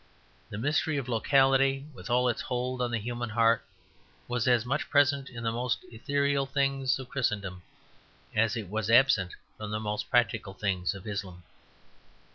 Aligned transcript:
The 0.49 0.57
mystery 0.57 0.97
of 0.97 1.07
locality, 1.07 1.85
with 1.93 2.09
all 2.09 2.27
its 2.27 2.41
hold 2.41 2.81
on 2.81 2.89
the 2.89 2.97
human 2.97 3.29
heart, 3.29 3.63
was 4.27 4.47
as 4.47 4.65
much 4.65 4.89
present 4.89 5.29
in 5.29 5.43
the 5.43 5.51
most 5.51 5.85
ethereal 5.91 6.47
things 6.47 6.97
of 6.97 7.07
Christendom 7.07 7.61
as 8.33 8.55
it 8.57 8.67
was 8.67 8.89
absent 8.89 9.35
from 9.59 9.69
the 9.69 9.79
most 9.79 10.09
practical 10.09 10.55
things 10.55 10.95
of 10.95 11.05
Islam. 11.05 11.43